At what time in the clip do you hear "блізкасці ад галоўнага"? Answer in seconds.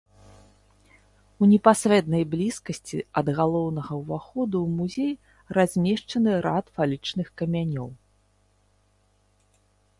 2.31-3.93